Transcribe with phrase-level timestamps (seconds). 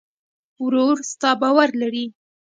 [0.65, 2.05] ورور ستا باور لري.